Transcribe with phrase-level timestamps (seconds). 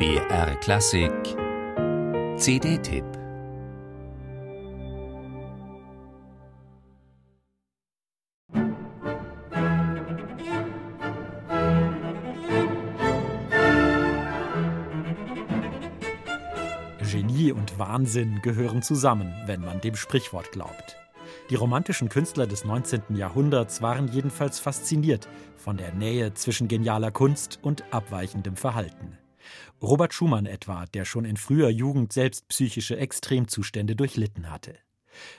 [0.00, 1.12] BR Klassik
[2.38, 3.04] CD-Tipp
[17.02, 20.96] Genie und Wahnsinn gehören zusammen, wenn man dem Sprichwort glaubt.
[21.50, 23.02] Die romantischen Künstler des 19.
[23.16, 25.28] Jahrhunderts waren jedenfalls fasziniert
[25.58, 29.19] von der Nähe zwischen genialer Kunst und abweichendem Verhalten.
[29.82, 34.76] Robert Schumann etwa, der schon in früher Jugend selbst psychische Extremzustände durchlitten hatte.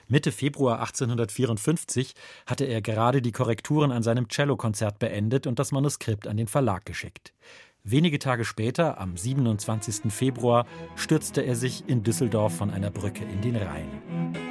[0.08, 2.14] Mitte Februar 1854
[2.46, 6.84] hatte er gerade die Korrekturen an seinem Cellokonzert beendet und das Manuskript an den Verlag
[6.84, 7.32] geschickt.
[7.84, 10.12] Wenige Tage später, am 27.
[10.12, 14.41] Februar, stürzte er sich in Düsseldorf von einer Brücke in den Rhein.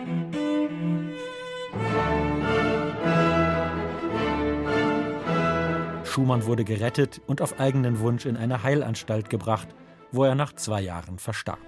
[6.12, 9.70] Schumann wurde gerettet und auf eigenen Wunsch in eine Heilanstalt gebracht,
[10.12, 11.60] wo er nach zwei Jahren verstarb.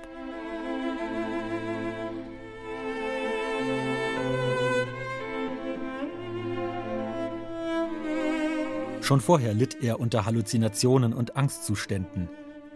[9.00, 12.30] Schon vorher litt er unter Halluzinationen und Angstzuständen.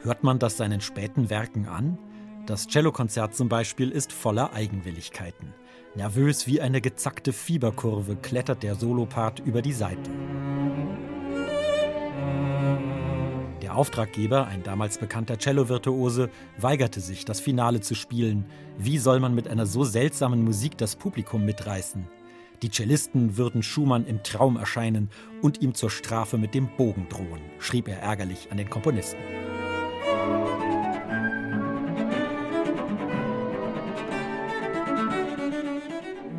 [0.03, 1.97] Hört man das seinen späten Werken an?
[2.45, 5.53] Das Cellokonzert zum Beispiel ist voller Eigenwilligkeiten.
[5.95, 10.09] Nervös wie eine gezackte Fieberkurve klettert der Solopart über die Seite.
[13.77, 18.45] Auftraggeber, ein damals bekannter Cello-Virtuose, weigerte sich, das Finale zu spielen.
[18.77, 22.07] Wie soll man mit einer so seltsamen Musik das Publikum mitreißen?
[22.63, 25.09] Die Cellisten würden Schumann im Traum erscheinen
[25.43, 29.19] und ihm zur Strafe mit dem Bogen drohen, schrieb er ärgerlich an den Komponisten.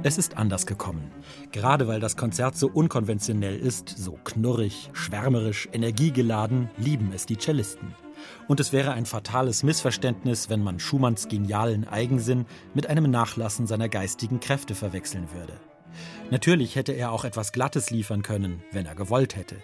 [0.04, 1.10] Es ist anders gekommen.
[1.50, 7.96] Gerade weil das Konzert so unkonventionell ist, so knurrig, schwärmerisch, energiegeladen, lieben es die Cellisten.
[8.46, 13.88] Und es wäre ein fatales Missverständnis, wenn man Schumanns genialen Eigensinn mit einem Nachlassen seiner
[13.88, 15.55] geistigen Kräfte verwechseln würde.
[16.30, 19.56] Natürlich hätte er auch etwas Glattes liefern können, wenn er gewollt hätte.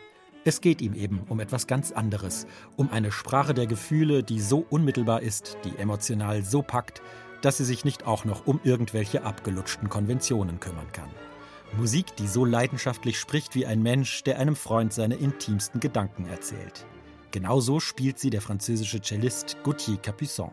[0.45, 4.67] Es geht ihm eben um etwas ganz anderes, um eine Sprache der Gefühle, die so
[4.69, 7.01] unmittelbar ist, die emotional so packt,
[7.45, 11.11] dass sie sich nicht auch noch um irgendwelche abgelutschten Konventionen kümmern kann.
[11.77, 16.87] Musik, die so leidenschaftlich spricht wie ein Mensch, der einem Freund seine intimsten Gedanken erzählt.
[17.33, 20.53] Genauso spielt sie der französische Cellist Gauthier Capuçon.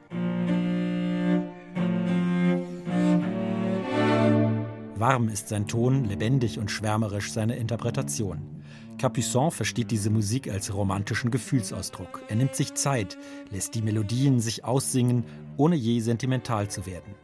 [4.96, 8.60] Warm ist sein Ton, lebendig und schwärmerisch seine Interpretation.
[9.01, 12.22] Capuçon versteht diese Musik als romantischen Gefühlsausdruck.
[12.28, 13.17] Er nimmt sich Zeit,
[13.50, 15.25] lässt die Melodien sich aussingen,
[15.57, 17.16] ohne je sentimental zu werden.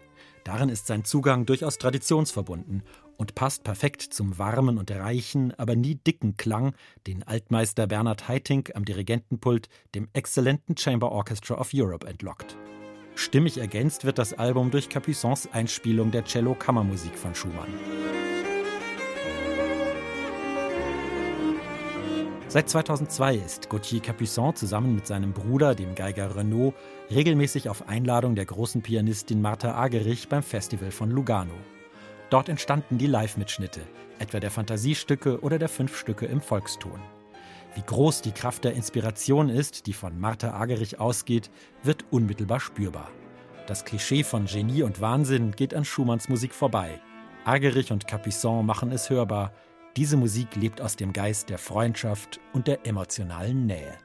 [0.43, 2.81] Darin ist sein Zugang durchaus traditionsverbunden
[3.17, 6.73] und passt perfekt zum warmen und reichen, aber nie dicken Klang,
[7.05, 12.57] den Altmeister Bernhard Haitink am Dirigentenpult dem exzellenten Chamber Orchestra of Europe entlockt.
[13.13, 17.69] Stimmig ergänzt wird das Album durch Capuçons Einspielung der Cello-Kammermusik von Schumann.
[22.49, 26.73] Seit 2002 ist Gauthier Capuçon zusammen mit seinem Bruder, dem Geiger Renaud,
[27.11, 31.55] regelmäßig auf Einladung der großen Pianistin Martha Agerich beim Festival von Lugano.
[32.29, 33.81] Dort entstanden die Live-Mitschnitte,
[34.19, 37.01] etwa der Fantasiestücke oder der fünf Stücke im Volkston.
[37.75, 41.51] Wie groß die Kraft der Inspiration ist, die von Martha Agerich ausgeht,
[41.83, 43.09] wird unmittelbar spürbar.
[43.67, 47.01] Das Klischee von Genie und Wahnsinn geht an Schumanns Musik vorbei.
[47.43, 49.51] Agerich und Capuçon machen es hörbar,
[49.97, 53.97] diese Musik lebt aus dem Geist der Freundschaft und der emotionalen Nähe.